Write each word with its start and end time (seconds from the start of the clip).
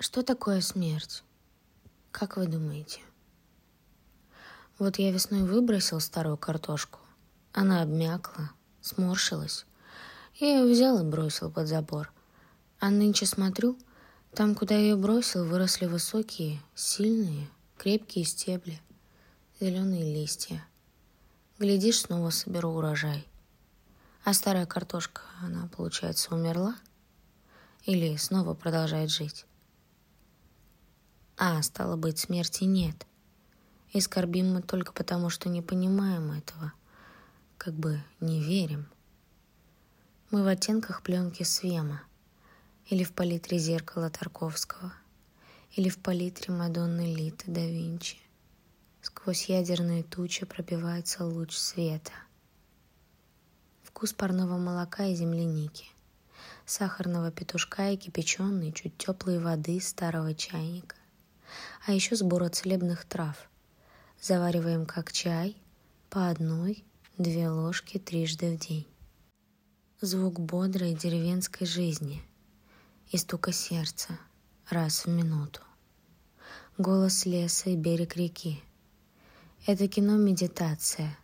Что 0.00 0.24
такое 0.24 0.60
смерть? 0.60 1.22
Как 2.10 2.36
вы 2.36 2.48
думаете? 2.48 3.00
Вот 4.76 4.98
я 4.98 5.12
весной 5.12 5.44
выбросил 5.44 6.00
старую 6.00 6.36
картошку. 6.36 6.98
Она 7.52 7.80
обмякла, 7.80 8.50
сморщилась. 8.80 9.66
Я 10.34 10.58
ее 10.58 10.72
взял 10.72 10.98
и 11.00 11.08
бросил 11.08 11.48
под 11.48 11.68
забор. 11.68 12.12
А 12.80 12.90
нынче 12.90 13.24
смотрю, 13.24 13.78
там, 14.34 14.56
куда 14.56 14.74
я 14.74 14.80
ее 14.80 14.96
бросил, 14.96 15.44
выросли 15.44 15.86
высокие, 15.86 16.60
сильные, 16.74 17.48
крепкие 17.78 18.24
стебли, 18.24 18.82
зеленые 19.60 20.12
листья. 20.12 20.66
Глядишь, 21.60 22.00
снова 22.00 22.30
соберу 22.30 22.70
урожай. 22.70 23.28
А 24.24 24.34
старая 24.34 24.66
картошка, 24.66 25.22
она, 25.40 25.68
получается, 25.68 26.34
умерла? 26.34 26.74
Или 27.84 28.16
снова 28.16 28.54
продолжает 28.54 29.10
жить? 29.10 29.46
А, 31.36 31.60
стало 31.62 31.96
быть, 31.96 32.18
смерти 32.18 32.64
нет. 32.64 33.06
И 33.92 34.00
скорбим 34.00 34.54
мы 34.54 34.62
только 34.62 34.92
потому, 34.92 35.30
что 35.30 35.48
не 35.48 35.62
понимаем 35.62 36.30
этого. 36.30 36.72
Как 37.58 37.74
бы 37.74 38.00
не 38.20 38.40
верим. 38.42 38.86
Мы 40.30 40.42
в 40.42 40.46
оттенках 40.46 41.02
пленки 41.02 41.42
Свема. 41.42 42.02
Или 42.86 43.02
в 43.02 43.12
палитре 43.12 43.58
зеркала 43.58 44.10
Тарковского. 44.10 44.92
Или 45.72 45.88
в 45.88 45.98
палитре 45.98 46.54
Мадонны 46.54 47.14
Литы 47.14 47.50
да 47.50 47.60
Винчи. 47.60 48.18
Сквозь 49.00 49.46
ядерные 49.46 50.02
тучи 50.02 50.46
пробивается 50.46 51.24
луч 51.24 51.54
света. 51.56 52.12
Вкус 53.82 54.12
парного 54.12 54.56
молока 54.56 55.06
и 55.06 55.14
земляники. 55.14 55.86
Сахарного 56.64 57.30
петушка 57.30 57.90
и 57.90 57.96
кипяченой, 57.96 58.72
чуть 58.72 58.96
теплой 58.96 59.38
воды 59.38 59.80
старого 59.80 60.34
чайника. 60.34 60.96
А 61.86 61.92
еще 61.92 62.16
сбора 62.16 62.48
целебных 62.48 63.04
трав. 63.04 63.48
Завариваем 64.20 64.86
как 64.86 65.12
чай 65.12 65.56
по 66.10 66.28
одной, 66.28 66.84
две 67.18 67.48
ложки 67.48 67.98
трижды 67.98 68.56
в 68.56 68.58
день. 68.58 68.86
Звук 70.00 70.40
бодрой 70.40 70.94
деревенской 70.94 71.66
жизни 71.66 72.22
и 73.10 73.16
стука 73.16 73.52
сердца 73.52 74.18
раз 74.70 75.04
в 75.04 75.08
минуту. 75.08 75.60
Голос 76.78 77.26
леса 77.26 77.70
и 77.70 77.76
берег 77.76 78.16
реки. 78.16 78.62
Это 79.66 79.88
кино 79.88 80.16
медитация. 80.16 81.16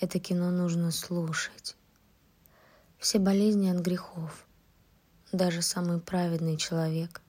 Это 0.00 0.18
кино 0.18 0.50
нужно 0.50 0.90
слушать. 0.90 1.76
Все 2.98 3.18
болезни 3.18 3.68
от 3.68 3.78
грехов. 3.78 4.46
Даже 5.30 5.62
самый 5.62 6.00
праведный 6.00 6.56
человек 6.56 7.20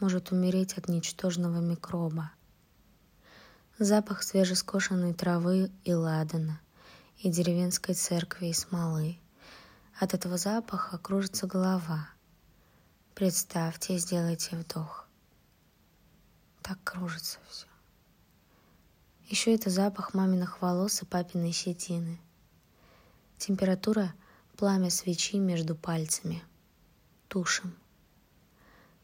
может 0.00 0.32
умереть 0.32 0.78
от 0.78 0.88
ничтожного 0.88 1.60
микроба. 1.60 2.32
Запах 3.78 4.22
свежескошенной 4.22 5.14
травы 5.14 5.70
и 5.84 5.92
ладана, 5.92 6.60
и 7.18 7.30
деревенской 7.30 7.94
церкви 7.94 8.48
и 8.48 8.52
смолы— 8.52 9.18
от 9.98 10.12
этого 10.12 10.36
запаха 10.36 10.98
кружится 10.98 11.46
голова. 11.46 12.10
Представьте 13.14 13.96
сделайте 13.96 14.54
вдох. 14.54 15.08
Так 16.60 16.78
кружится 16.84 17.38
все. 17.48 17.66
Еще 19.28 19.54
это 19.54 19.70
запах 19.70 20.12
маминых 20.12 20.60
волос 20.60 21.00
и 21.00 21.06
папиной 21.06 21.52
щетины. 21.52 22.20
Температура– 23.38 24.12
пламя 24.58 24.90
свечи 24.90 25.38
между 25.38 25.74
пальцами. 25.74 26.42
Тушим. 27.28 27.74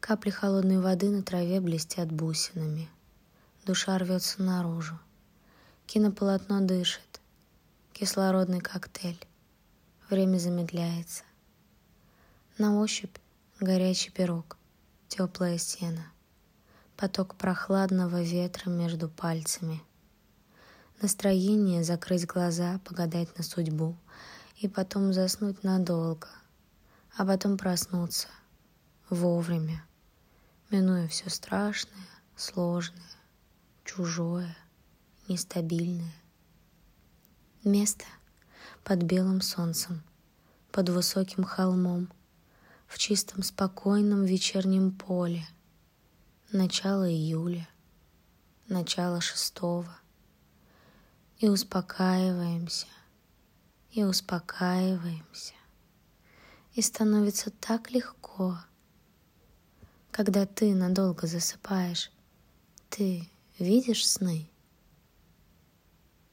Капли 0.04 0.30
холодной 0.30 0.80
воды 0.80 1.10
на 1.10 1.22
траве 1.22 1.60
блестят 1.60 2.10
бусинами. 2.10 2.90
Душа 3.64 3.96
рвется 3.98 4.42
наружу. 4.42 4.98
Кинополотно 5.86 6.60
дышит. 6.60 7.20
Кислородный 7.92 8.58
коктейль. 8.58 9.24
Время 10.10 10.38
замедляется. 10.38 11.22
На 12.58 12.80
ощупь 12.80 13.16
горячий 13.60 14.10
пирог, 14.10 14.56
теплая 15.06 15.56
стена, 15.56 16.08
поток 16.96 17.36
прохладного 17.36 18.22
ветра 18.22 18.70
между 18.70 19.08
пальцами. 19.08 19.80
Настроение 21.00 21.84
закрыть 21.84 22.26
глаза, 22.26 22.80
погадать 22.84 23.38
на 23.38 23.44
судьбу 23.44 23.96
и 24.56 24.66
потом 24.66 25.12
заснуть 25.12 25.62
надолго, 25.62 26.28
а 27.16 27.24
потом 27.24 27.56
проснуться 27.56 28.26
вовремя, 29.08 29.84
минуя 30.72 31.06
все 31.06 31.30
страшное, 31.30 32.08
сложное, 32.34 33.00
чужое, 33.84 34.56
нестабильное. 35.28 36.14
Место— 37.62 38.04
под 38.84 39.02
белым 39.04 39.40
солнцем, 39.40 40.02
под 40.72 40.88
высоким 40.88 41.44
холмом, 41.44 42.08
в 42.86 42.98
чистом 42.98 43.42
спокойном 43.42 44.24
вечернем 44.24 44.90
поле. 44.92 45.46
Начало 46.50 47.08
июля, 47.08 47.68
начало 48.66 49.20
шестого. 49.20 49.88
И 51.38 51.48
успокаиваемся, 51.48 52.86
и 53.90 54.04
успокаиваемся. 54.04 55.54
И 56.74 56.82
становится 56.82 57.50
так 57.50 57.90
легко, 57.90 58.58
когда 60.12 60.46
ты 60.46 60.74
надолго 60.74 61.26
засыпаешь. 61.26 62.12
Ты 62.90 63.28
видишь 63.58 64.06
сны? 64.06 64.48